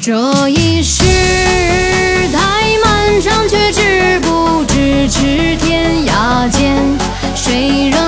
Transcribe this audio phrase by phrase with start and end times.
[0.00, 1.02] 这一世
[2.32, 6.76] 太漫长，却止步咫尺天涯间，
[7.34, 8.07] 谁人？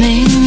[0.00, 0.39] me.